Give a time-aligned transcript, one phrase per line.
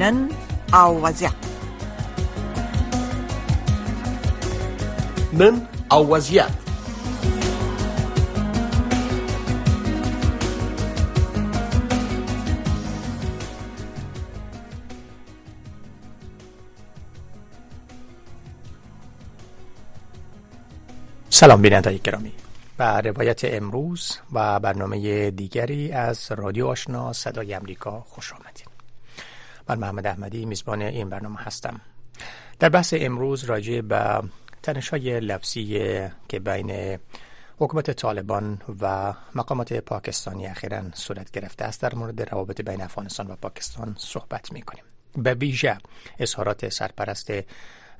[0.00, 0.28] نن
[0.72, 1.34] او وضعیت
[5.32, 6.50] نن او وضعیت
[21.30, 22.32] سلام بینندگان گرامی.
[22.78, 28.69] و روایت امروز و برنامه دیگری از رادیو آشنا صدای امریکا خوش آمدید.
[29.70, 31.80] من محمد احمدی میزبان این برنامه هستم.
[32.58, 34.22] در بحث امروز راجع به
[34.62, 35.78] تنشای لفظی
[36.28, 36.98] که بین
[37.58, 43.36] حکومت طالبان و مقامات پاکستانی اخیرا صورت گرفته است در مورد روابط بین افغانستان و
[43.36, 44.84] پاکستان صحبت می کنیم
[45.16, 45.78] به ویژه
[46.18, 47.32] اظهارات سرپرست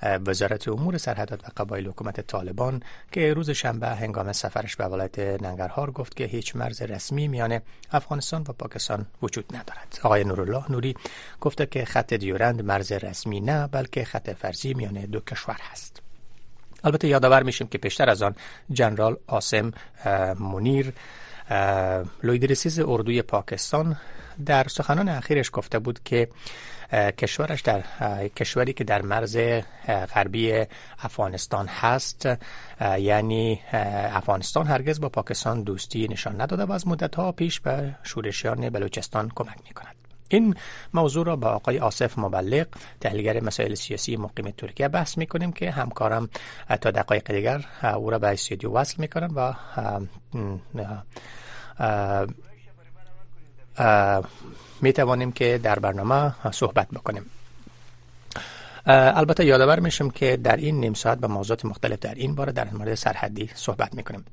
[0.03, 2.83] وزارت امور سرحدات و قبایل حکومت طالبان
[3.13, 7.61] که روز شنبه هنگام سفرش به ولایت ننگرهار گفت که هیچ مرز رسمی میان
[7.93, 9.99] افغانستان و پاکستان وجود ندارد.
[10.03, 10.95] آقای نورالله نوری
[11.41, 16.03] گفته که خط دیورند مرز رسمی نه بلکه خط فرضی میان دو کشور هست.
[16.85, 18.35] البته یادآور میشیم که پیشتر از آن
[18.73, 19.73] جنرال آسم
[20.39, 20.93] منیر
[22.23, 23.97] لویدرسیز اردوی پاکستان
[24.47, 26.29] در سخنان اخیرش گفته بود که
[26.93, 27.83] کشورش در
[28.29, 29.39] کشوری که در مرز
[30.15, 30.65] غربی
[30.99, 32.29] افغانستان هست.
[32.99, 33.61] یعنی
[34.13, 39.33] افغانستان هرگز با پاکستان دوستی نشان نداده و از مدت ها پیش به شورشیان بلوچستان
[39.35, 39.95] کمک می کند
[40.29, 40.55] این
[40.95, 42.67] موضوع را با آقای آصف مبلغ
[43.01, 46.29] تحلیلگر مسائل سیاسی مقیم ترکیه بحث می کنیم که همکارم
[46.81, 47.65] تا دقایق دیگر
[47.97, 49.55] او را به استودیو وصل می کنم و
[54.83, 57.31] می توانیم که در برنامه صحبت بکنیم.
[58.87, 62.69] البته یادآور میشم که در این نیم ساعت به موضوعات مختلف در این باره در
[62.73, 64.25] مورد سرحدی صحبت می‌کنیم.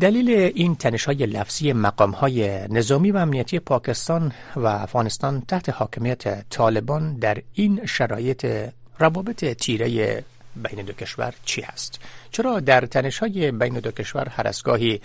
[0.00, 6.48] دلیل این تنش های لفظی مقام های نظامی و امنیتی پاکستان و افغانستان تحت حاکمیت
[6.48, 10.24] طالبان در این شرایط روابط تیره
[10.56, 15.00] بین دو کشور چی است چرا در تنش های بین دو کشور هر گاهی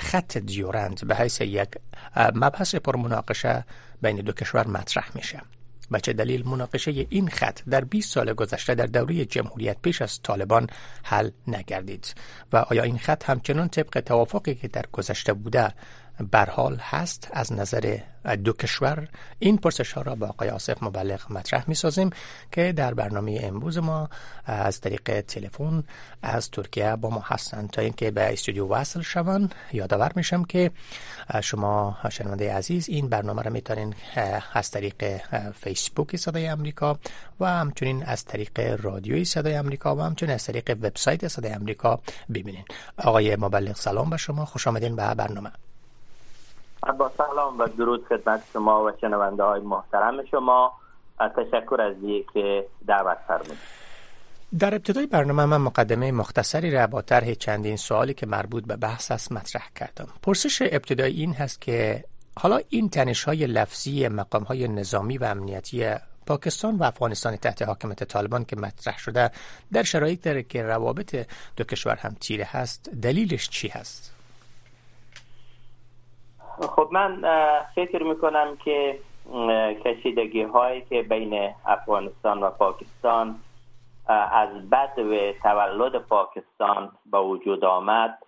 [0.00, 1.68] خط دیورند به حیث یک
[2.34, 3.64] مبحث پرمناقشه
[4.02, 5.40] بین دو کشور مطرح میشه؟
[5.90, 10.22] و چه دلیل مناقشه این خط در 20 سال گذشته در دوره جمهوریت پیش از
[10.22, 10.66] طالبان
[11.02, 12.14] حل نگردید؟
[12.52, 15.74] و آیا این خط همچنان طبق توافقی که در گذشته بوده
[16.30, 17.98] برحال هست از نظر
[18.44, 19.08] دو کشور.
[19.38, 22.10] این پرسش ها را با آقای آصف مبلغ مطرح می سازیم
[22.52, 24.10] که در برنامه امروز ما
[24.44, 25.84] از طریق تلفن
[26.22, 27.70] از ترکیه با ما هستند.
[27.70, 30.70] تا اینکه به استودیو وصل شوند یادآور میشم که
[31.42, 33.94] شما شنونده عزیز این برنامه را می‌تونین
[34.52, 35.20] از طریق
[35.52, 36.98] فیسبوک صدای امریکا
[37.40, 42.00] و همچنین از طریق رادیوی صدای امریکا و همچنین از طریق وبسایت صدای امریکا
[42.34, 42.64] ببینین
[42.96, 44.44] آقای مبلغ سلام به شما.
[44.44, 45.50] خوش آمدین به برنامه.
[46.98, 50.72] با سلام و درود خدمت شما و شنونده های محترم شما.
[51.28, 51.94] تشکر از
[52.34, 53.58] که دعوت فرمودید.
[54.58, 59.10] در ابتدای برنامه من مقدمه مختصری را با طرح چندین سوالی که مربوط به بحث
[59.10, 60.06] است مطرح کردم.
[60.22, 62.04] پرسش ابتدایی این هست که
[62.38, 65.94] حالا این تنش های لفظی مقام های نظامی و امنیتی
[66.26, 69.30] پاکستان و افغانستان تحت حاکمیت طالبان که مطرح شده
[69.72, 71.26] در شرایط که روابط
[71.56, 74.19] دو کشور هم تیره هست دلیلش چی هست؟
[76.68, 77.22] خب من
[77.74, 78.98] فکر می‌کنم که
[79.84, 83.38] کشیدگی هایی که بین افغانستان و پاکستان
[84.32, 88.18] از بد و تولد پاکستان به وجود آمد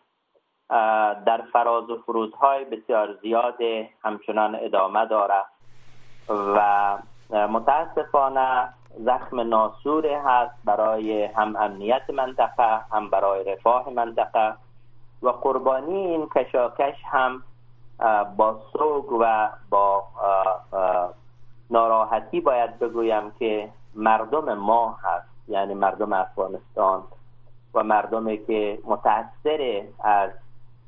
[1.26, 3.58] در فراز و فرودهای بسیار زیاد
[4.04, 5.44] همچنان ادامه دارد
[6.28, 6.98] و
[7.30, 14.54] متاسفانه زخم ناسور هست برای هم امنیت منطقه هم برای رفاه منطقه
[15.22, 17.42] و قربانی این کشاکش هم
[18.36, 20.04] با سوگ و با
[21.70, 27.02] ناراحتی باید بگویم که مردم ما هست یعنی مردم افغانستان
[27.74, 30.30] و مردمی که متاثر از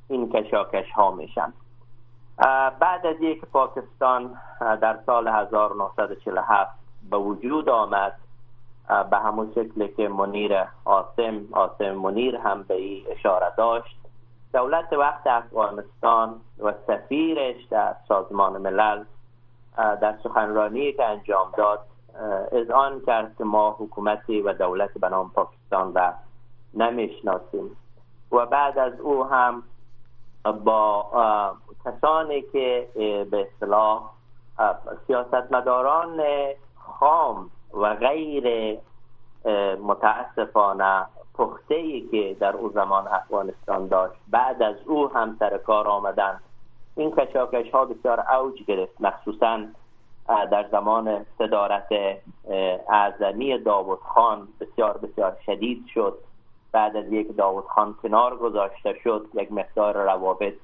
[0.08, 1.52] این کشاکش ها میشن.
[2.80, 6.70] بعد از یک پاکستان در سال 1947
[7.10, 8.16] به وجود آمد
[9.10, 14.03] به همون شکل که منیر آسم آسم منیر هم به این اشاره داشت.
[14.54, 19.04] دولت وقت افغانستان و سفیرش در سازمان ملل
[19.76, 21.80] در سخنرانی که انجام داد
[22.74, 26.12] آن کرد که ما حکومتی و دولت به نام پاکستان را
[26.74, 27.76] نمی‌شناسیم.
[28.32, 29.62] و بعد از او هم
[30.64, 31.06] با
[31.84, 32.88] کسانی که
[33.30, 34.10] به اصطلاح
[35.06, 36.22] سیاستمداران
[36.76, 38.78] خام و غیر
[39.82, 44.20] متاسفانه پخته ای که در او زمان افغانستان داشت.
[44.28, 46.40] بعد از او هم سر کار آمدن.
[46.96, 49.64] این کشاکش ها بسیار اوج گرفت مخصوصا
[50.26, 51.88] در زمان صدارت
[52.88, 54.48] اعظمی داوود خان.
[54.60, 56.18] بسیار بسیار شدید شد.
[56.72, 60.54] بعد از یک داوود خان کنار گذاشته شد یک مقدار روابط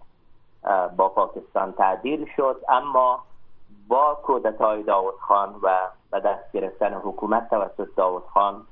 [0.96, 2.60] با پاکستان تعدیل شد.
[2.68, 3.22] اما
[3.88, 5.78] با کودتای داوود خان و
[6.10, 8.66] به دست گرفتن حکومت توسط داوود خان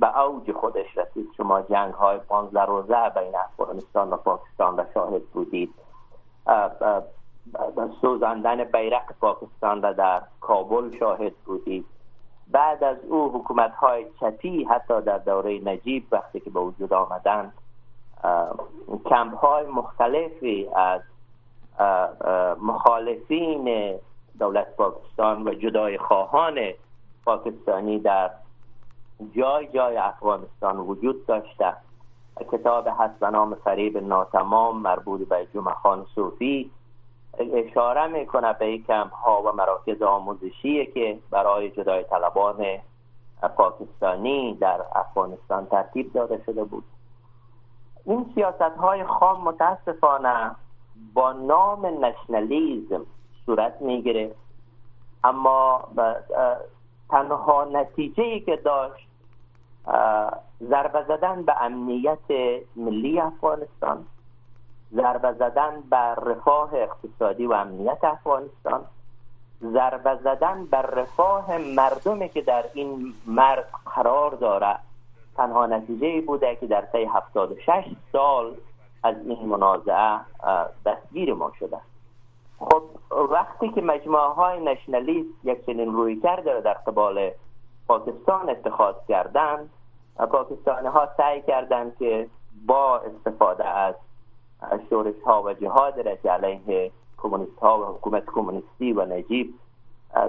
[0.00, 1.28] به اوج خودش رسید.
[1.36, 5.74] شما جنگ های پانزده روزه بین افغانستان و پاکستان را شاهد بودید.
[8.00, 11.86] سوزاندن بیرق پاکستان را در کابل شاهد بودید.
[12.50, 17.52] بعد از او حکومت های چپی حتی در دوره نجیب وقتی که به وجود آمدن
[19.04, 21.00] کمپ های مختلفی از
[22.62, 23.94] مخالفین
[24.38, 26.58] دولت پاکستان و جدای خواهان
[27.24, 28.30] پاکستانی در
[29.36, 31.72] جای جای افغانستان وجود داشته.
[32.52, 36.70] کتاب حسب نام فریب ناتمام مربوط به جمعه خان صوفی
[37.38, 42.66] اشاره می‌کنه به کمپ ها و مراکز آموزشی که برای جدای طلبان
[43.56, 46.84] پاکستانی در افغانستان ترتیب داده شده بود.
[48.04, 50.56] این سیاست های خام متاسفانه
[51.14, 53.06] با نام نشنالیزم
[53.46, 54.34] صورت می‌گیره.
[55.24, 55.88] اما
[57.10, 59.09] تنها نتیجه که داشت
[60.62, 62.30] ضربه زدن به امنیت
[62.76, 64.06] ملی افغانستان
[64.94, 68.84] ضربه زدن بر رفاه اقتصادی و امنیت افغانستان
[69.62, 73.64] ضربه زدن بر رفاه مردمی که در این مرز
[73.94, 74.76] قرار داره.
[75.36, 78.54] تنها نتیجه بوده که در طی 76 سال
[79.02, 80.20] از این منازعه
[80.86, 81.78] دستگیر ما شده.
[82.58, 82.82] خب
[83.30, 87.30] وقتی که مجموعه های نشنالیست یک چنین روی کرده در قبال
[87.88, 89.70] پاکستان اتخاذ کردند
[90.26, 92.28] پاکستانی ها سعی کردند که
[92.66, 93.94] با استفاده از
[94.90, 99.54] شورش ها و جهاد که علیه کمونیست ها و حکومت کمونیستی و نجیب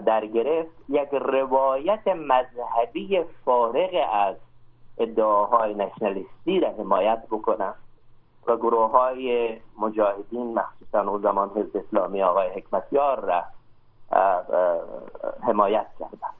[0.05, 0.71] در گرفت.
[0.89, 4.35] یک روایت مذهبی فارغ از
[4.97, 7.73] ادعاهای نشنالیستی را حمایت بکنه
[8.47, 13.44] و گروه های مجاهدین مخصوصا اون زمان حزب اسلامی آقای حکمتیار را
[15.41, 16.33] حمایت کردن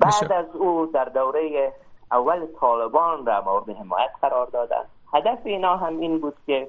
[0.00, 1.72] بعد از او در دوره
[2.14, 4.84] اول طالبان را مورد حمایت قرار دادن.
[5.14, 6.68] هدف اینا هم این بود که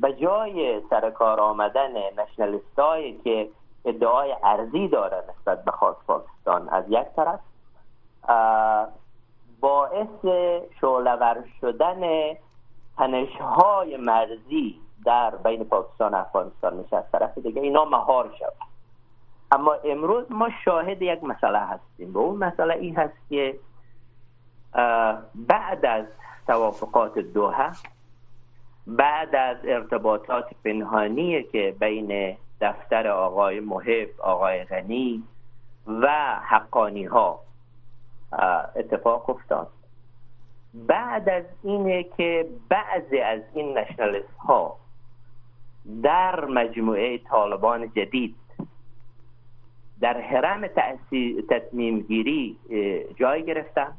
[0.00, 2.76] به جای سرکار آمدن نشنلیست
[3.24, 3.48] که
[3.84, 7.40] ادعای ارزی داره نسبت به خاص پاکستان از یک طرف
[9.60, 10.24] باعث
[10.80, 12.32] شعلور شدن
[12.96, 16.96] تنشهای مرزی در بین پاکستان و افغانستان میشه.
[16.96, 18.69] از طرف دیگه اینا مهار شود.
[19.52, 22.12] اما امروز ما شاهد یک مسئله هستیم.
[22.12, 23.58] و اون مسئله این هست که
[25.34, 26.04] بعد از
[26.46, 27.70] توافقات دوحه
[28.86, 35.22] بعد از ارتباطات پنهانی که بین دفتر آقای محب آقای غنی
[35.86, 36.08] و
[36.42, 37.40] حقانی ها
[38.76, 39.68] اتفاق افتاد.
[40.74, 44.76] بعد از اینه که بعضی از این نشنالیست ها
[46.02, 48.36] در مجموعه طالبان جدید
[50.00, 50.66] در حرم
[51.48, 52.56] تصمیم گیری
[53.16, 53.92] جای گرفتن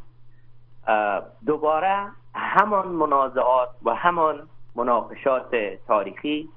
[1.46, 5.56] دوباره همان منازعات و همان مناقشات
[5.88, 6.50] تاریخی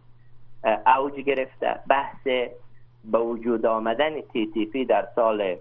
[0.97, 1.81] اوج گرفته.
[1.89, 2.27] بحث
[3.05, 5.57] به وجود آمدن تی تی پی در سال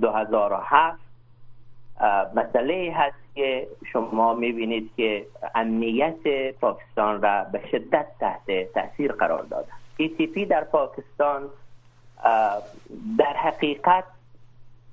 [0.00, 0.98] 2007
[2.34, 9.72] مسئله هست که شما می‌بینید که امنیت پاکستان را به شدت تحت تاثیر قرار داده.
[9.96, 11.48] تی تی پی در پاکستان
[13.18, 14.04] در حقیقت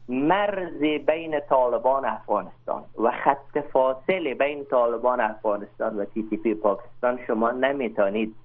[0.09, 7.19] مرز بین طالبان افغانستان و خط فاصله بین طالبان افغانستان و تی تی پی پاکستان
[7.27, 8.35] شما نمی‌تونید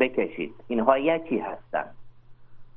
[0.00, 0.54] بکشید.
[0.68, 1.94] اینها یکی هستند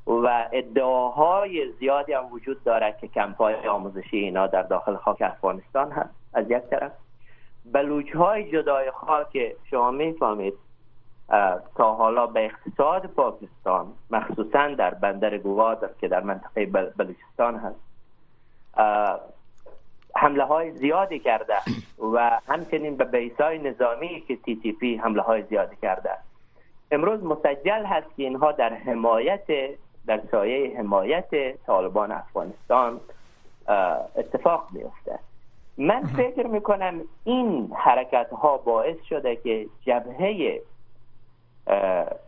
[0.07, 6.15] و ادعاهای زیادی هم وجود دارد که کمپای آموزشی اینا در داخل خاک افغانستان هست.
[6.33, 6.91] از یک طرف.
[7.73, 10.53] بلوچ های جدای خاک شما می‌فهمید
[11.75, 17.79] تا حالا به اقتصاد پاکستان مخصوصا در بندر گوادر که در منطقه بلوچستان هست.
[20.15, 21.57] حمله های زیادی کرده
[22.13, 26.09] و همچنین به بیسای نظامی که تی تی پی حمله های زیادی کرده.
[26.91, 29.47] امروز مسجل هست که اینها در حمایت
[30.07, 32.99] در سایه حمایت طالبان افغانستان
[34.15, 35.19] اتفاق میفته
[35.77, 40.61] من فکر می‌کنم این حرکت ها باعث شده که جبهه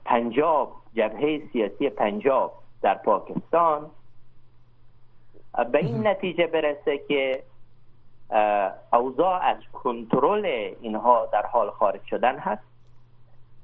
[0.05, 3.91] پنجاب جبهه سیاسی پنجاب در پاکستان.
[5.71, 7.43] به این نتیجه برسه که
[8.93, 12.63] اوضاع از کنترل اینها در حال خارج شدن هست.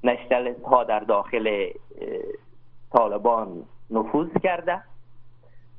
[0.04, 1.70] نشنالیست ها در داخل
[2.92, 4.82] طالبان نفوذ کرده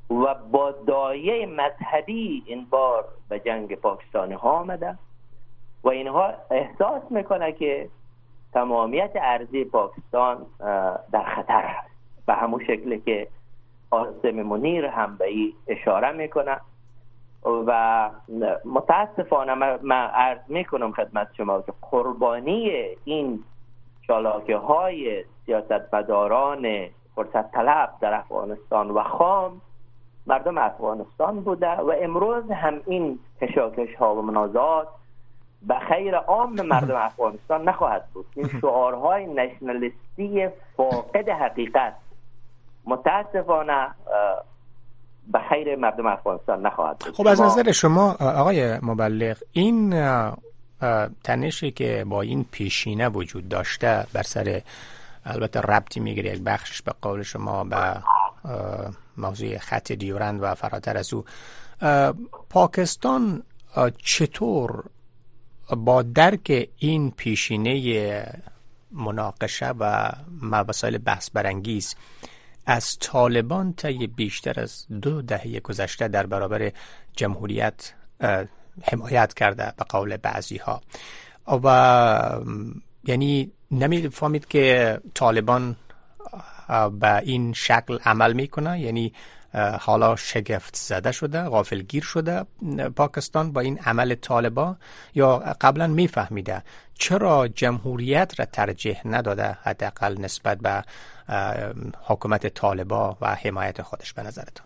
[0.09, 4.97] و با دایه مذهبی این بار به جنگ پاکستانی ها آمده
[5.83, 7.89] و اینها احساس می‌کنه که
[8.55, 10.45] تمامیت ارزی پاکستان
[11.11, 11.89] در خطر هست.
[12.25, 13.27] به همون شکلی که
[13.91, 16.57] آسم منیر هم به این اشاره می‌کنه.
[17.45, 18.09] و
[18.65, 22.71] متاسفانه من عرض می‌کنم خدمت شما که قربانی
[23.03, 23.43] این
[24.07, 29.61] چالاکه های سیاستمداران فرصت طلب در افغانستان و خام
[30.27, 34.87] مردم افغانستان بوده و امروز هم این کشاکش ها و منازعات
[35.67, 38.25] به خیر عام مردم افغانستان نخواهد بود.
[38.35, 41.93] این شعارهای نشنالیستی فاقد حقیقت.
[42.85, 43.87] متاسفانه
[45.27, 47.15] به خیر مردم افغانستان نخواهد بود.
[47.15, 49.93] خب از نظر شما آقای مبلغ این
[51.23, 54.61] تنشی که با این پیشینه وجود داشته بر سر
[55.25, 57.77] البته ربطی می‌گیره یک بخشش به قول شما به
[59.17, 61.25] موضوع خط دیورند و فراتر از او.
[62.49, 63.43] پاکستان
[63.97, 64.83] چطور
[65.69, 68.43] با درک این پیشینه
[68.91, 71.95] مناقشه و مسائل بحث برانگیز
[72.65, 76.71] از طالبان طی بیشتر از دو دهه گذشته در برابر
[77.15, 77.93] جمهوریت
[78.81, 80.81] حمایت کرده به قول بعضی ها
[81.47, 82.39] و
[83.03, 85.75] یعنی نمی‌فهمید که طالبان
[86.99, 89.13] به این شکل عمل می‌کنه یعنی
[89.81, 92.45] حالا شگفت زده شده غافلگیر شده
[92.95, 94.75] پاکستان با این عمل طالبا
[95.15, 100.83] یا قبلا میفهمیده چرا جمهوریت را ترجیح نداده حداقل نسبت به
[102.07, 104.65] حکومت طالبا و حمایت خودش به نظرتون؟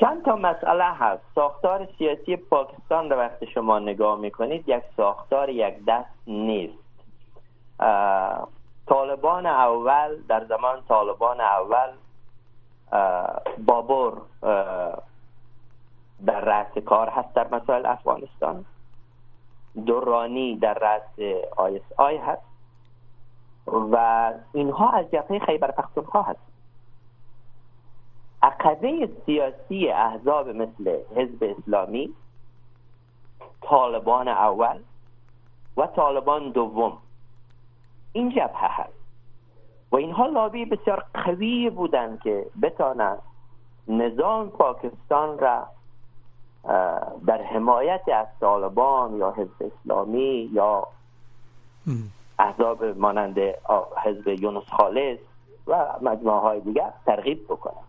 [0.00, 1.22] چند تا مسئله هست.
[1.34, 6.78] ساختار سیاسی پاکستان رو وقتی شما نگاه می‌کنید یک ساختار یک دست نیست.
[8.86, 11.88] طالبان اول در زمان طالبان اول
[13.66, 14.12] بابر
[16.26, 18.64] در رأس کار هست در مسائل افغانستان.
[19.86, 22.42] دورانی در رأس آی اس آی هست
[23.66, 23.96] و
[24.52, 26.40] اینها از جبهه خیبر پختونخوا هست.
[28.42, 32.14] عقبه سیاسی احزاب مثل حزب اسلامی
[33.60, 34.78] طالبان اول
[35.76, 36.98] و طالبان دوم.
[38.12, 39.01] این جبهه هست.
[39.92, 43.18] و اینها لابی بسیار قوی بودند که بتانند
[43.88, 45.66] نظام پاکستان را
[47.26, 50.86] در حمایت از طالبان یا حزب اسلامی یا
[52.38, 53.38] احزاب مانند
[54.04, 55.18] حزب یونس خالص
[55.66, 57.84] و مجموعه های دیگر ترغیب بکنند.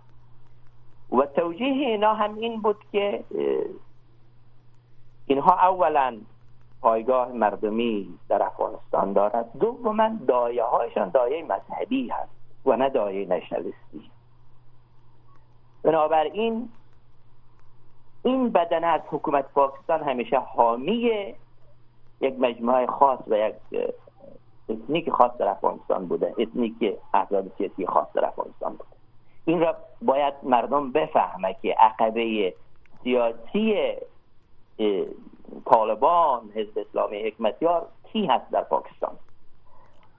[1.12, 3.24] و توجیه اینا هم این بود که
[5.26, 6.18] اینها اولا
[6.84, 9.50] پایگاه مردمی در افغانستان دارد.
[9.60, 12.32] دوما داعیه هایشان داعیه مذهبی هست
[12.66, 14.12] و نه داعیه نشنالیستی.
[15.84, 16.70] بنابراین
[18.24, 21.36] این بدنه از حکومت پاکستان همیشه حامی
[22.22, 23.56] یک مجموعه خاص و یک
[24.70, 26.34] اتنیک خاص در افغانستان بوده.
[26.38, 28.90] اتنیک احزاب سیاسی خاص در افغانستان بوده.
[29.46, 32.54] این را باید مردم بفهمه که عقبه
[33.04, 33.94] سیاسی
[35.66, 39.16] طالبان حزب اسلامی حکمتیار کی هست در پاکستان؟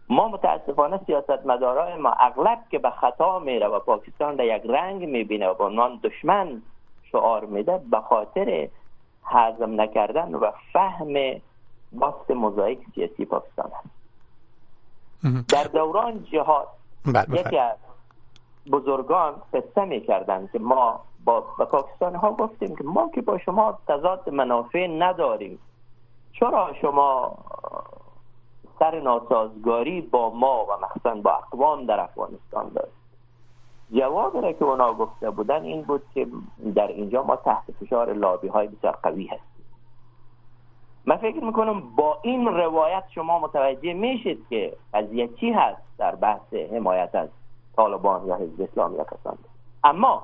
[0.08, 5.04] ما متاسفانه سیاست مدارای ما اغلب که به خطا میره و پاکستان را یک رنگ
[5.04, 6.62] می‌بینه و به عنوان دشمن
[7.02, 8.68] شعار میده به خاطر
[9.24, 11.40] حزم نکردن و فهم
[11.92, 13.94] باست موزاییک سیاسی پاکستان هست.
[15.48, 16.68] در دوران جهاد
[17.06, 17.76] بله، یکی از
[18.70, 24.30] بزرگان قصه می‌کردن که ما با پاکستان ها گفتیم که ما که با شما تضاد
[24.30, 25.58] منافع نداریم.
[26.32, 27.34] چرا شما
[28.78, 33.04] سر ناسازگاری با ما و مخصوصا با اقوام در افغانستان دارید؟
[33.92, 36.26] جواب را که اونا گفته بودن این بود که
[36.74, 39.64] در اینجا ما تحت فشار لابی های بسیار قوی هستیم.
[41.06, 45.04] من فکر می‌کنم با این روایت شما متوجه میشید که از
[45.40, 47.28] چی هست در بحث حمایت از
[47.76, 49.38] طالبان یا حزب اسلامی یا کسان.
[49.84, 50.22] اما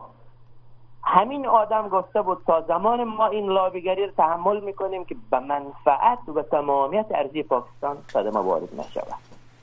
[1.02, 6.18] همین آدم گفته بود تا زمان ما این لابیگری رو تحمل می‌کنیم که به منفعت
[6.34, 9.14] و تمامیت ارزی پاکستان صدمه وارد نشود.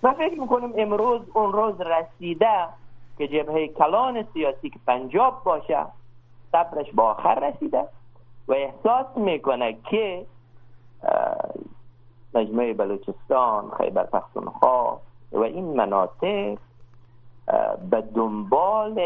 [0.04, 2.68] من فکر می‌کنم امروز اون روز رسیده
[3.18, 5.86] که جبهه کلان سیاسی که پنجاب باشه
[6.52, 7.86] صبرش با آخر رسیده
[8.48, 10.26] و احساس می‌کنه که
[12.34, 15.00] مجموعه بلوچستان خیبر پختونخوا
[15.32, 16.58] و این مناطق
[17.90, 19.02] به دنبال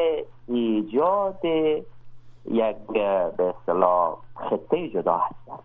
[0.48, 1.40] ایجاد
[2.46, 2.78] یک
[3.38, 5.64] به اصطلاح خطه جدا هستند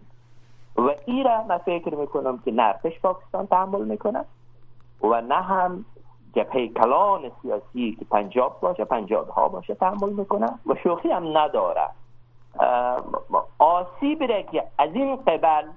[0.76, 4.25] و ای را من فکر می‌کنم که نه پاکستان تحمل می‌کنه
[5.02, 5.85] و نه هم
[6.35, 11.88] جبهه کلان سیاسی که پنجاب باشه پنجاب ها باشه تحمل می‌کنه و شوخی هم نداره.
[13.59, 15.68] آسیب را که از این قبل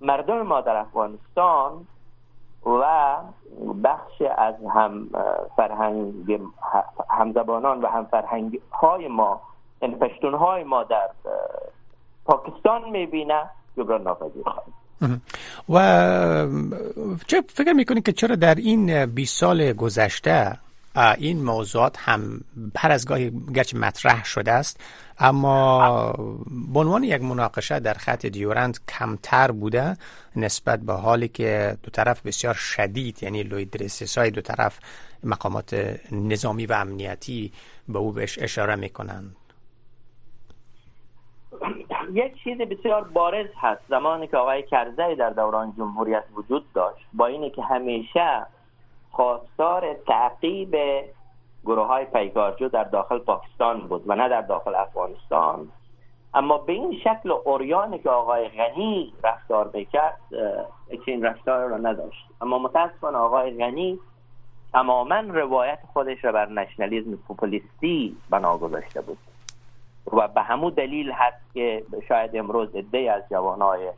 [0.00, 1.86] مردم ما در افغانستان
[2.66, 3.16] و
[3.84, 5.08] بخش از هم
[5.56, 6.40] فرهنگ
[7.10, 9.40] همزبانان و هم فرهنگ های ما
[9.82, 11.08] یعنی پشتون های ما در
[12.24, 13.42] پاکستان می‌بینه.
[13.76, 15.20] جبران ناپذیر خواهد
[15.68, 15.78] و
[17.26, 20.58] چه فکر می‌کنید که چرا در این 20 سال گذشته
[21.18, 22.40] این موضوعات هم
[22.76, 24.80] هر از گاهی گرچه مطرح شده است
[25.18, 26.12] اما
[26.72, 29.96] به عنوان یک مناقشه در خط دیورند کمتر بوده
[30.36, 34.78] نسبت به حالی که دو طرف بسیار شدید یعنی لوید های دو طرف
[35.24, 37.52] مقامات نظامی و امنیتی
[37.88, 39.36] به او بهش اشاره می‌کنند.
[42.16, 43.80] یک چیز بسیار بارز هست.
[43.88, 48.46] زمانی که آقای کرزی در دوران جمهوریت وجود داشت با اینه که همیشه
[49.10, 50.76] خواستار تعقیب
[51.64, 55.68] گروه های پیکارجو در داخل پاکستان بود و نه در داخل افغانستان.
[56.34, 60.20] اما به این شکل اوریانی که آقای غنی رفتار می‌کرد
[61.06, 62.26] این رفتار را نداشت.
[62.40, 63.98] اما متاسفانه آقای غنی
[64.72, 69.18] تماما روایت خودش را بر نشنالیزم پوپولیستی بنا گذاشته بود.
[70.12, 73.90] و به همون دلیل هست که شاید امروز عده از جوانای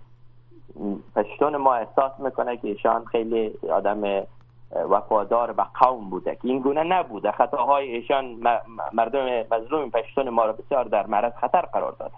[1.16, 4.26] پشتون ما احساس می‌کنه که ایشان خیلی آدم
[4.72, 7.30] وفادار به قوم بوده که این گونه نبوده.
[7.30, 8.24] خطاهای ایشان
[8.92, 12.14] مردم مظلوم پشتون ما را بسیار در معرض خطر قرار داده.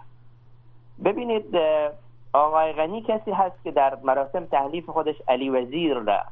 [1.03, 1.57] ببینید
[2.33, 6.23] آقای غنی کسی هست که در مراسم تحلیف خودش علی وزیر را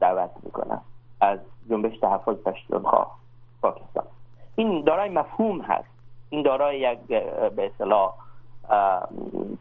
[0.00, 0.80] دعوت می‌کنه
[1.20, 1.38] از
[1.70, 3.06] جنبش تحفظ پشتونخوا
[3.62, 4.04] پاکستان.
[4.56, 5.95] این دارای مفهوم هست.
[6.30, 6.98] این دارای یک
[7.56, 8.14] به اصطلاح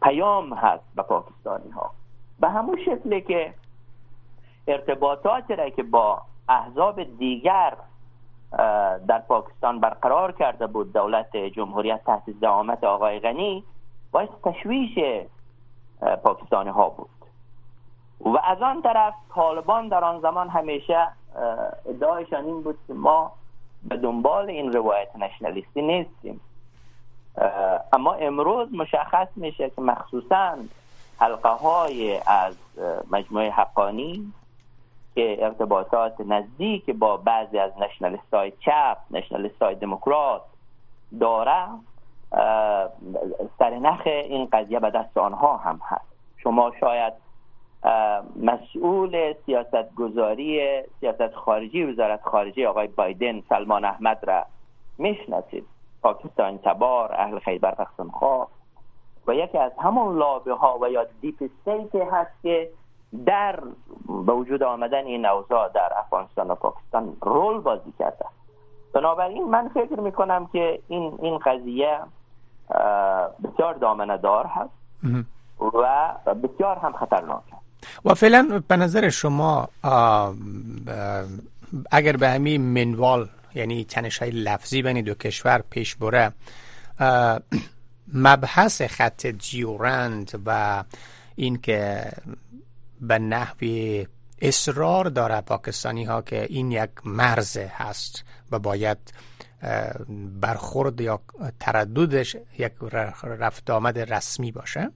[0.02, 1.92] پیام هست به پاکستانی ها
[2.40, 3.54] به همون شکلی که
[4.68, 7.74] ارتباطات را که با احزاب دیگر
[9.08, 13.64] در پاکستان برقرار کرده بود دولت جمهوریت تحت زعامت آقای غنی
[14.12, 15.26] باعث تشویش
[16.24, 17.10] پاکستانی ها بود.
[18.22, 21.08] و از آن طرف طالبان در آن زمان همیشه
[21.86, 23.32] ادعایشان این بود که ما
[23.84, 26.42] به دنبال این روایت نشنالیستی نیستیم.
[27.94, 30.58] اما امروز مشخص میشه که مخصوصا
[31.20, 32.56] حلقه های از
[33.12, 34.34] مجموعه حقانی
[35.16, 40.42] که ارتباطات نزدیک با بعضی از نشنالیست های چپ نشنالیست های دموکرات
[41.20, 41.68] داره
[43.60, 46.06] سرنخ این قضیه به دست آنها هم هست.
[46.38, 47.14] شما شاید
[48.36, 54.46] مسئول سیاست گذاری سیاست خارجی وزارت خارجه آقای بایدن سلمان احمد را
[54.98, 55.75] می‌شناسید.
[56.06, 58.48] پاکستان تبار اهل خیبر پختونخوا
[59.28, 62.70] و یکی از همون لابه ها و یا دیپ استیت هست که
[63.26, 63.60] در
[64.26, 68.26] به وجود آمدن این اوضاع در افغانستان و پاکستان رول بازی کرده.
[68.94, 72.00] بنابراین من فکر می‌کنم که این این قضیه
[73.44, 74.74] بسیار دامنه دار هست
[75.60, 78.06] و بسیار هم خطرناک هست.
[78.06, 79.68] و فعلا به نظر شما
[81.92, 86.32] اگر به همین منوال یعنی تنش های لفظی بین دو کشور پیش بره.
[88.14, 90.84] مبحث خط دیورند و
[91.36, 92.12] اینکه
[93.02, 94.08] به نحوی
[94.42, 98.98] اصرار داره پاکستانی ها که این یک مرز هست و باید
[100.42, 101.22] برخورد یا
[101.60, 102.72] ترددش یک
[103.24, 104.92] رفت آمد رسمی باشه.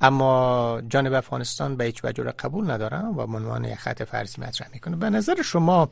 [0.00, 4.96] اما جانب افغانستان به هیچ وجه قبول نداره و عنوان یک خط فرضی مطرح می‌کنه
[4.96, 5.88] به نظر شما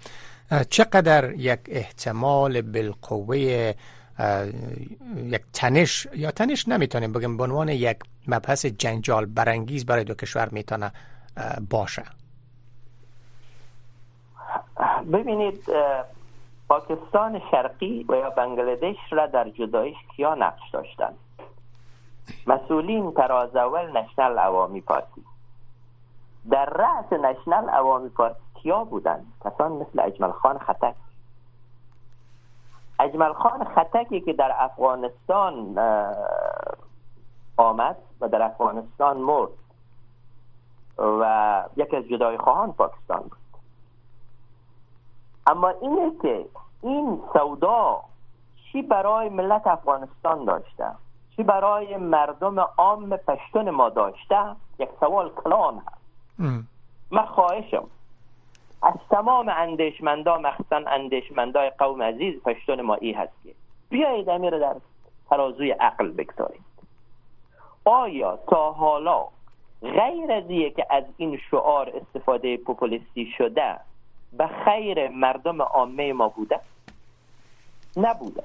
[0.70, 3.37] چقدر یک احتمال بالقوه
[5.16, 7.96] یک تنش یا تنش نمی‌تونیم بگیم به عنوان یک
[8.29, 10.92] مبحث جنجال برانگیز برای دو کشور می‌تونه
[11.70, 12.03] باشه؟
[15.12, 15.64] ببینید
[16.68, 21.12] پاکستان شرقی و یا بنگلادش را در جدایش کیا نقش داشتن؟
[22.46, 25.24] مسئولین تراز اول نشنل عوامی پارتی.
[26.50, 30.94] در رأس نشنل عوامی پارتی کیا بودن؟ کسان مثل اجمل خان خطک.
[33.00, 35.78] اجمل خان خطکی که در افغانستان
[37.56, 39.50] آمد و در افغانستان مرد
[40.98, 43.38] و یکی از جدای خواهان پاکستان بود.
[45.46, 46.46] اما اینه که
[46.82, 48.00] این سودا
[48.56, 50.87] چی برای ملت افغانستان داشته؟
[51.37, 56.03] چی برای مردم عام پشتون ما داشته؟ یک سوال کلان هست.
[57.11, 57.88] من خواهشم.
[58.83, 63.55] از تمام اندیشمندا مخصوصا اندیشمندای قوم عزیز پشتون ما ای هست که
[63.90, 64.77] بیایید امیر در
[65.31, 66.62] ترازوی عقل بگذارید
[67.85, 69.25] آیا تا حالا
[69.83, 73.77] غیر از که از این شعار استفاده پوپولیستی شده
[74.33, 76.61] به خیر مردم عامه ما بوده؟
[77.97, 78.45] نبوده.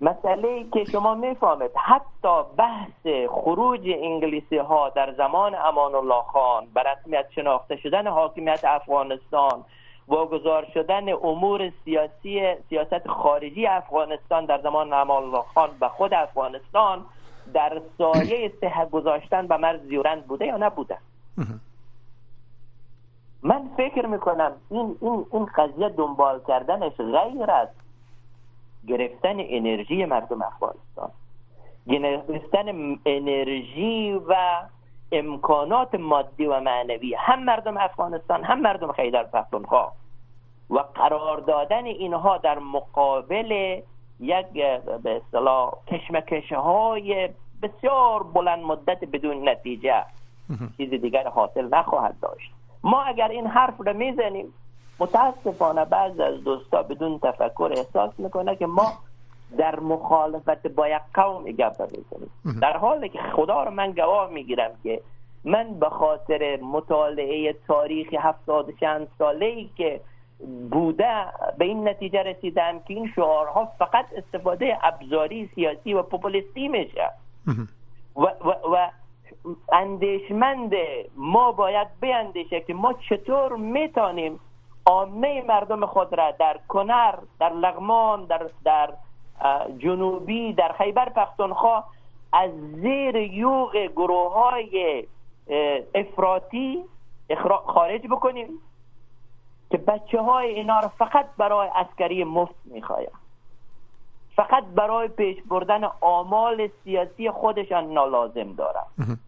[0.00, 6.82] مسئله که شما می‌فهمید حتی بحث خروج انگلیسی ها در زمان امان الله خان به
[6.82, 9.64] رسمیت شناخته شدن حاکمیت افغانستان
[10.08, 17.04] واگذار شدن امور سیاسی سیاست خارجی افغانستان در زمان امان الله خان به خود افغانستان
[17.54, 20.98] در سایه سه گذاشتن به مرز یورند بوده یا نبوده؟
[23.42, 27.68] من فکر می‌کنم این این این قضیه دنبال کردنش غیر از
[28.88, 31.10] گرفتن انرژی مردم افغانستان
[31.88, 34.34] گرفتن انرژی و
[35.12, 39.92] امکانات مادی و معنوی هم مردم افغانستان هم مردم خیدر پختونخوا
[40.70, 43.80] و قرار دادن اینها در مقابل
[44.20, 44.46] یک
[45.02, 47.28] به اصطلاح کشمکش های
[47.62, 50.04] بسیار بلند مدت بدون نتیجه
[50.76, 52.50] چیز دیگر حاصل نخواهد داشت.
[52.82, 54.54] ما اگر این حرف رو می‌زنیم
[54.98, 58.92] متاسفانه بعض از دوستا بدون تفکر احساس می‌کنه که ما
[59.58, 64.70] در مخالفت با یک قوم گپ می‌زنیم در حالی که خدا رو من گواه می‌گیرم
[64.82, 65.00] که
[65.44, 70.00] من به خاطر مطالعه تاریخ هفتاد چند ساله ای که
[70.70, 71.26] بوده
[71.58, 77.10] به این نتیجه رسیدم که این شعارها فقط استفاده ابزاری سیاسی و پوپولیستی میشه.
[78.16, 78.90] و, و, و
[79.72, 80.72] اندیشمند
[81.16, 84.40] ما باید بیندیشه که ما چطور می‌تونیم
[84.86, 88.92] عامه مردم خود را در کنر در لغمان در, در
[89.78, 91.84] جنوبی در خیبر پختونخوا
[92.32, 95.06] از زیر یوغ گروه های
[95.94, 96.84] افراطی
[97.66, 98.48] خارج بکنیم
[99.70, 103.10] که بچه های اینا رو فقط برای اسکری مفت می‌خوایم.
[104.36, 109.18] فقط برای پیش بردن آمال سیاسی خودشان نالازم دارن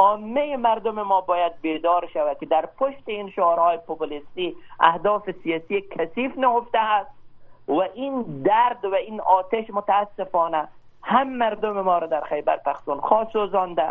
[0.00, 6.38] عامه مردم ما باید بیدار شود که در پشت این شعارهای پوپولیستی اهداف سیاسی کثیف
[6.38, 7.10] نهفته است
[7.68, 10.68] و این درد و این آتش متاسفانه
[11.02, 13.88] هم مردم ما را در خیبر پختونخوا سوزانده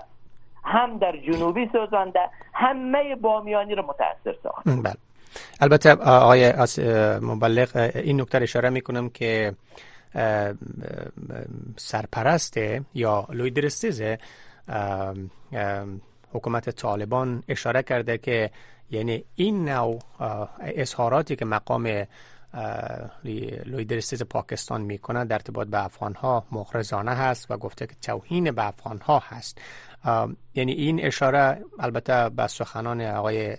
[0.63, 4.63] هم در جنوبی سوزانده همه بامیانی رو متاثر ساخت.
[4.65, 4.93] بله.
[5.61, 6.53] البته آقای
[7.21, 9.53] مبلغ این نکته اشاره می‌کنم که
[11.77, 12.57] سرپرست
[12.93, 13.51] یا لوی
[16.33, 18.51] حکومت طالبان اشاره کرده که
[18.91, 19.99] یعنی این نوع
[20.59, 22.05] اظهاراتی که مقام
[23.65, 28.67] لوی پاکستان می‌کنه در ارتباط به افغان ها مغرضانه هست و گفته که توهین به
[28.67, 29.61] افغان ها هست
[30.55, 33.57] یعنی این اشاره البته به سخنان آقای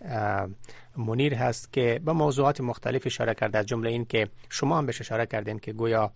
[0.96, 3.58] منیر هست که به موضوعات مختلف اشاره کرده.
[3.58, 6.12] از جمله این که شما هم بهش اشاره کردین که گویا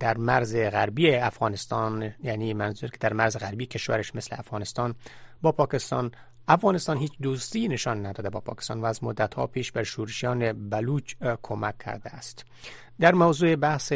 [0.00, 4.94] در مرز غربی افغانستان یعنی منظور که در مرز غربی کشورش مثل افغانستان
[5.42, 6.12] با پاکستان
[6.48, 11.14] افغانستان هیچ دوستی نشان نداده با پاکستان و از مدت ها پیش بر شورشیان بلوچ
[11.42, 12.44] کمک کرده است.
[13.00, 13.92] در موضوع بحث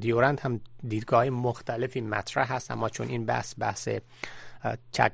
[0.00, 3.88] دیورند هم دیدگاه مختلفی مطرح هست اما چون این بحث بحث
[4.92, 5.12] چک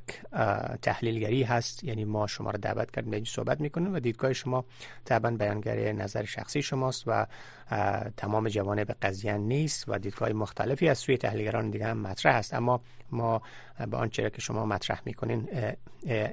[0.83, 1.85] تحلیلگری هست.
[1.85, 4.65] یعنی ما شما را دعوت کردیم به صحبت می‌کنیم و دیدگاه شما
[5.05, 7.27] طبعا بیانگر نظر شخصی شماست و
[8.17, 12.55] تمام جوانه به قضیه نیست و دیدگاه مختلفی از سوی تحلیلگران دیگه هم مطرح هست
[12.55, 13.43] اما ما
[13.91, 15.49] به آنچه که شما مطرح می‌کنین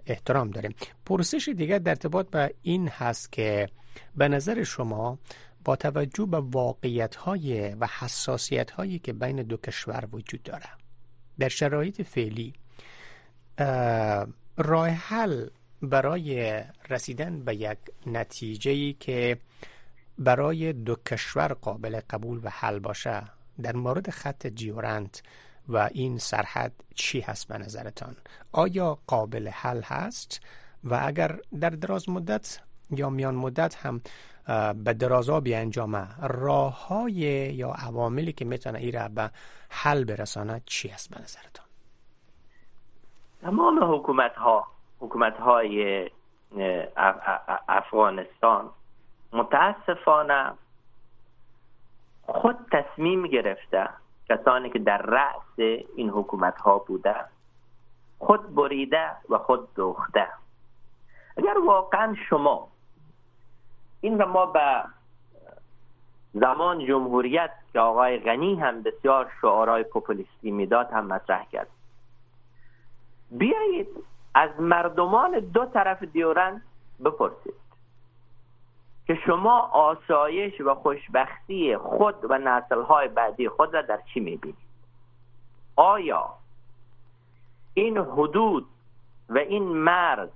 [0.06, 0.75] احترام داریم.
[1.06, 3.69] پرسش دیگر در ارتباط به این هست که
[4.15, 5.19] به نظر شما
[5.65, 10.65] با توجه به واقعیت های و حساسیت هایی که بین دو کشور وجود داره
[11.39, 12.53] در شرایط فعلی
[14.58, 15.48] راه حل
[15.82, 19.38] برای رسیدن به یک نتیجه که
[20.17, 23.24] برای دو کشور قابل قبول و حل باشه
[23.62, 25.24] در مورد خط جیورنت
[25.70, 28.15] و این سرحد چی هست به نظرتان؟
[28.52, 30.41] آیا قابل حل هست؟
[30.84, 32.60] و اگر در دراز مدت
[32.91, 34.02] یا میان مدت هم
[34.84, 37.13] به درازا بیانجامه راه های
[37.56, 39.32] یا عواملی که می‌تونه ای را به
[39.70, 41.66] حل برسانه چی هست به نظرتان؟
[43.48, 44.68] تمام حکومت ها
[45.00, 46.10] حکومت های
[47.68, 48.70] افغانستان
[49.34, 50.54] متاسفانه
[52.24, 53.90] خود تصمیم گرفته
[54.30, 55.60] کسانی که در رأس
[55.96, 57.16] این حکومت ها بوده
[58.20, 60.28] خود بریده و خود دوخته.
[61.38, 62.68] اگر واقعا شما
[64.02, 64.84] این را ما به
[66.34, 71.77] زمان جمهوریت که آقای غنی هم بسیار شعارهای پوپولیستی می‌داد هم مطرح کرد.
[73.32, 73.88] بیایید
[74.34, 76.62] از مردمان دو طرف دیورند
[77.06, 77.54] بپرسید
[79.08, 84.68] که شما آسایش و خوشبختی خود و نسلهای بعدی خود را در چی می‌بینید؟
[85.76, 86.30] آیا
[87.74, 88.66] این حدود
[89.30, 90.30] و این مرز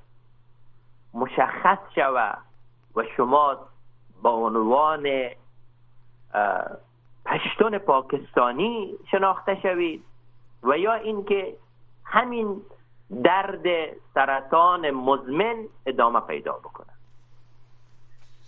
[1.14, 2.38] مشخص شود
[2.96, 3.58] و شما
[4.22, 5.30] با عنوان
[7.26, 10.04] پشتون پاکستانی شناخته شوید؟
[10.64, 11.56] و یا اینکه
[12.04, 12.62] همین
[13.24, 13.66] درد
[14.14, 16.88] سرطان مزمن ادامه پیدا بکنه.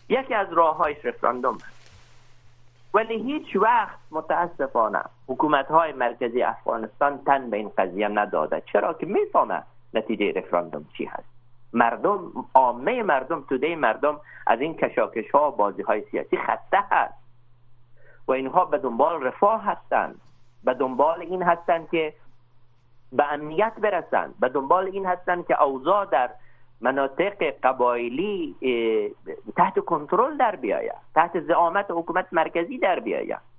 [0.10, 1.58] یکی از راه های رفراندوم
[2.93, 8.63] ولی هیچ وقت متاسفانه حکومت های مرکزی افغانستان تن به این قضیه نداده.
[8.73, 11.34] چرا که می‌فهمه نتیجه رفراندوم چی هست.
[11.73, 17.13] مردم عامه مردم توده مردم از این کشاکش ها و بازی های سیاسی خسته هست.
[18.28, 20.21] و اینها به دنبال رفاه هستند.
[20.63, 22.13] به دنبال این هستند که
[23.13, 26.30] به امنیت برسند به دنبال این هستند که اوضاع در
[26.82, 28.56] مناطق قبایلی
[29.58, 33.54] تحت کنترل در بیاید تحت زعامت حکومت مرکزی در بیاید.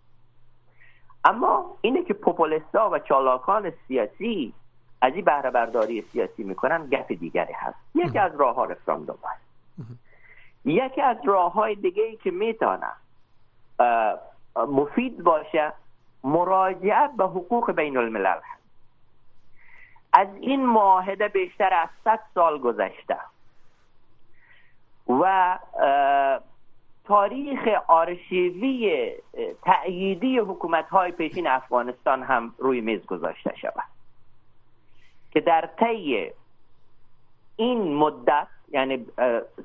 [1.25, 4.53] اما اینه که پوپولیستا و چالاکان سیاسی
[5.01, 7.79] از این بهره برداری سیاسی می‌کنن گف دیگری هست.
[7.95, 9.45] یکی از راه ها رفراندوم هست
[10.64, 12.93] یکی از راه های دیگه ای که می‌تونه
[14.57, 15.73] مفید باشه
[16.25, 18.63] مراجعه به حقوق بین الملل هست.
[20.14, 23.16] از این معاهده بیشتر از 100 سال گذشته.
[25.09, 25.59] و
[27.05, 29.12] تاریخ آرشیوی
[29.62, 33.85] تأییدی حکومت های پیشین افغانستان هم روی میز گذاشته شود.
[35.31, 36.31] که در طی
[37.57, 39.07] این مدت یعنی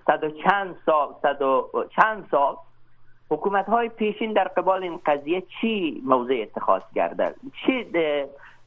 [0.07, 2.57] صد و چند سال صد و چند سال
[3.29, 7.35] حکومت های پیشین در قبال این قضیه چی موضع اتخاذ کرده
[7.65, 7.83] چی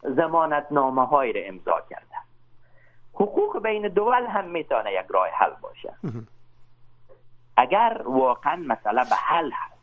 [0.03, 2.17] زمانت نامه های را امضا کرده
[3.15, 5.95] حقوق بین دول هم می‌تونه یک راه حل باشه.
[7.57, 9.83] اگر واقعا مسئله به حل هست.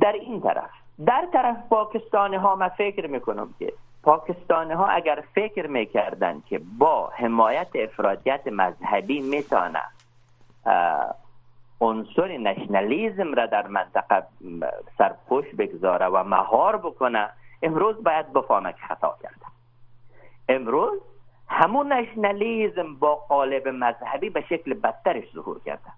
[0.00, 0.70] در این طرف
[1.06, 7.08] در طرف پاکستانی ها من فکر می‌کنم که پاکستانی ها اگر فکر می‌کردن که با
[7.08, 9.82] حمایت افرادیت مذهبی می‌تونه
[11.80, 14.26] عنصر نشنالیزم را در منطقه
[14.98, 17.30] سرپوش بگذاره و مهار بکنه
[17.62, 19.46] امروز باید بفهمه که خطا کرده
[20.48, 21.00] امروز
[21.48, 25.92] همون نشنالیزم با قالب مذهبی به شکل بدترش ظهور کرده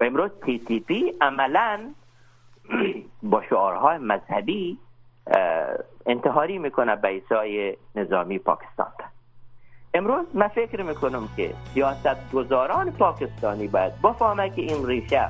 [0.00, 1.94] و امروز تی تی پی عملا
[3.22, 4.78] با شعارهای مذهبی
[6.06, 8.86] انتحاری می‌کنه به ایسای نظامی پاکستان
[9.94, 15.28] امروز من فکر می‌کنم که سیاست گذاران پاکستانی باید بفهمه که این ریشه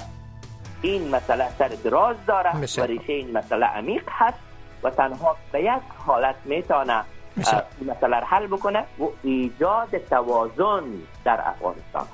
[0.82, 4.43] این مسئله سر دراز داره و ریشه این مسئله عمیق هست.
[4.84, 7.04] و تنها به یک حالت می‌تونه
[7.36, 10.84] این مسئله حل بکنه و ایجاد توازن
[11.24, 12.06] در افغانستان.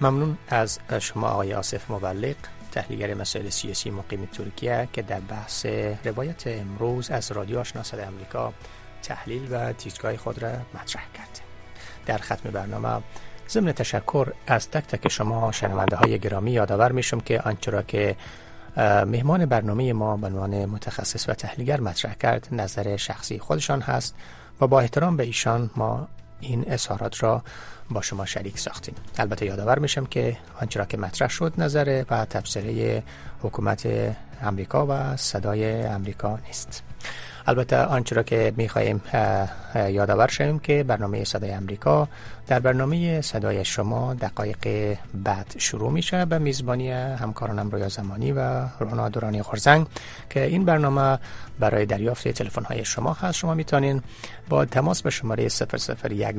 [0.00, 2.36] ممنون از شما آقای آصف مبلغ
[2.72, 5.66] تحلیلگر مسائل سیاسی مقیم ترکیه که در بحث
[6.04, 8.52] روایت امروز از رادیو آشنا امریکا
[9.02, 11.40] تحلیل و دیدگاه خود را مطرح کرد.
[12.06, 13.02] در ختم برنامه
[13.48, 18.16] ضمن تشکر از تک تک شما شنونده های گرامی یادآور میشم که آنچه که
[18.76, 22.48] مهمان برنامه ما به عنوان متخصص و تحلیلگر مطرح کرد.
[22.52, 24.14] نظر شخصی خودشان هست
[24.60, 26.08] و با احترام به ایشان ما
[26.40, 27.42] این اظهارات را
[27.90, 28.94] با شما شریک ساختیم.
[29.18, 33.02] البته یادآور میشم که آنچه که مطرح شد نظر و تبصره
[33.42, 33.88] حکومت
[34.42, 36.82] امریکا و صدای امریکا نیست.
[37.46, 39.02] البته آنچه را که می‌خواهیم
[39.74, 42.08] یادآور شویم که برنامه صدای امریکا
[42.46, 46.24] در برنامه صدای شما دقایق بعد شروع میشه.
[46.24, 49.86] به میزبانی همکارانم رویا زمانی و رونا دورانی خورزنگ
[50.30, 51.18] که این برنامه
[51.60, 53.38] برای دریافت تلفن های شما هست.
[53.38, 54.02] شما می‌تونین
[54.48, 56.36] با تماس به شماره 001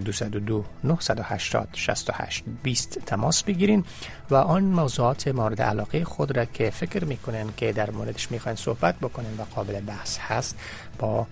[0.84, 3.86] 980 68 20 تماس بگیرین
[4.30, 8.96] و آن موضوعات مورد علاقه خود را که فکر می‌کنین که در موردش می‌خواین صحبت
[8.96, 10.56] بکنین و قابل بحث هست
[11.00, 11.28] با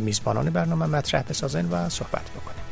[0.00, 2.62] میزبانان برنامه مطرح بسازین و صحبت بکنین